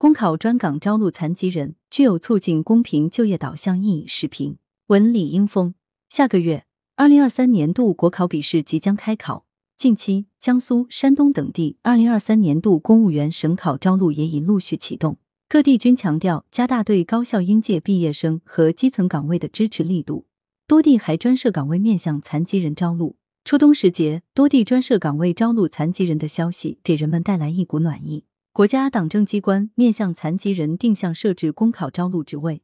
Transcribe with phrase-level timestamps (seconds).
[0.00, 4.04] 公考专岗招录残疾人具有促进公平就业导向意义。
[4.06, 5.74] 视频文李英峰。
[6.08, 9.44] 下个月，二零二三年度国考笔试即将开考。
[9.76, 15.18] 近期，江苏、山东等地二零二三年度公务员省考招录也已陆续启动。
[15.48, 20.26] 各地均强调加大对高校应届毕业生和基层岗位的支持力度，
[20.68, 23.16] 多地还专设岗位面向残疾人招录。
[23.44, 28.26] 初冬时节，多地专设岗位招录残疾人的消息，给人们带来一股暖意。
[28.58, 32.62] 国家党政机关面向残疾人定向设置公考招录职位，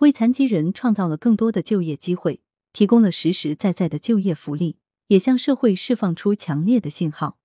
[0.00, 2.42] 为残疾人创造了更多的就业机会，
[2.74, 7.38] 提供了实实在在的就业福利，也向社会释放出强烈的信号，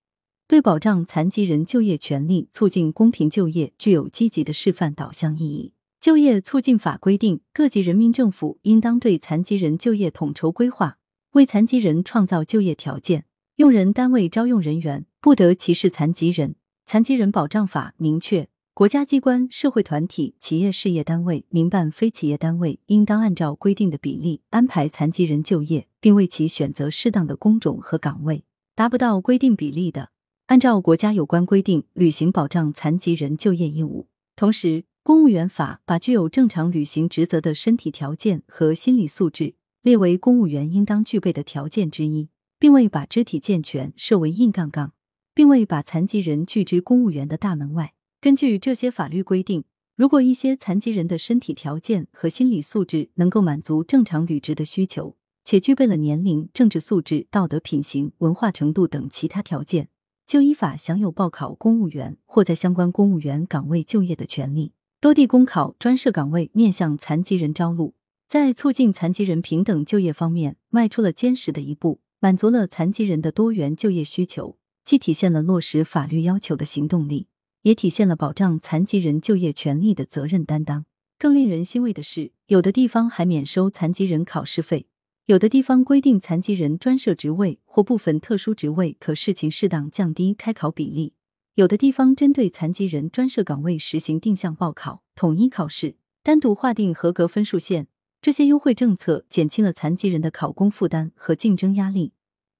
[0.45, 5.71] 对保障残疾人就业权利、促进公平就业具有积极的示范导向意义。
[6.01, 10.97] 就业促进法规定，各级人民政府应当对残疾人就业统筹规划，
[11.31, 13.23] 为残疾人创造就业条件。
[13.55, 16.57] 用人单位招用人员不得歧视残疾人。
[16.87, 28.45] 残疾人保障法明确，国家机关、社会团体、企业事业单位、民办非企业单位应当按照规定的比例安排残疾人就业，并为其选择适当的工种和岗位。
[28.75, 30.11] 达不到规定比例的，
[30.45, 34.07] 按照国家有关规定履行保障残疾人就业义务。
[34.35, 44.93] 同时，公务员法把具有正常履行职责的身体条件和心理素质列为公务员应当具备的条件之一，并未把肢体健全设为硬杠杠。
[45.35, 47.93] 并未把残疾人拒之公务员的大门外。
[48.21, 59.89] 根据这些法律规定，如果一些残疾人的身体条件和心理素质能够满足正常履职的需求，且具备了年龄、政治素质、道德品行、文化程度等其他条件，
[60.25, 64.71] 就依法享有报考公务员或在相关公务员岗位就业的权利。
[64.99, 67.93] 多地公考专设岗位面向残疾人招录，
[68.27, 74.57] 在促进残疾人平等就业方面迈出了坚实的一步，满足了残疾人的多元就业需求。
[74.85, 77.27] 既体现了落实法律要求的行动力，
[77.63, 80.85] 也体现了保障残疾人就业权利的责任担当。
[81.17, 84.87] 更令人欣慰的是，有的地方还免收残疾人考试费，
[85.25, 91.13] 有的地方规定残疾人专设职位或部分特殊职位可视情适当降低开考比例，
[91.55, 97.87] 有的地方针对残疾人专设岗位实行定向报考、统一考试，单独划定合格分数线。
[98.21, 102.13] 这些优惠政策减轻了残疾人的考公负担和竞争压力。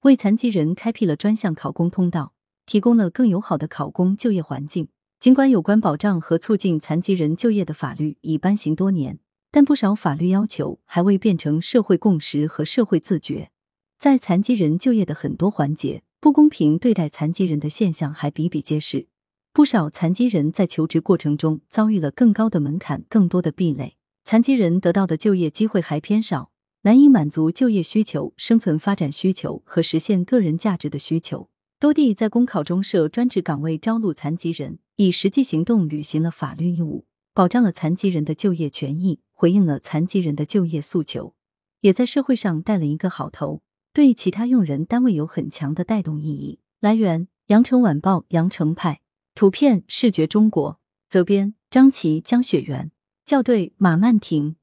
[0.06, 2.32] 为残疾人开辟了专项考公通道，
[2.64, 4.86] 提供了更友好的考公就业环境。
[5.18, 9.18] 尽管有关保障和促进残疾人就业的法律已颁行多年，
[9.50, 13.50] 但不少法律要求还未变成社会共识和社会自觉。
[13.98, 19.08] 在残疾人就业的很多环节，不公平对待残疾人的现象还比比皆是。
[19.52, 26.52] 不少残疾人在求职过程中遭遇了更高的门槛、更多的壁垒，残疾人得到的就业机会还偏少。
[26.86, 31.50] 难以满足就业需求、生存发展需求和实现个人价值的需求。
[31.80, 37.04] 多地在公考中设专职岗位招录残疾人，以实际行动履行了法律义务，
[37.34, 41.34] 保障了残疾人的就业权益，回应了残疾人的就业诉求，
[41.80, 46.60] 也在社会上带了一个好头，对其他用人单位有很强的带动意义。
[46.80, 49.00] 来源：羊城晚报羊城派，
[49.34, 52.92] 图片：视觉中国，责编：张琪、江雪媛，
[53.24, 54.56] 校对：马曼婷。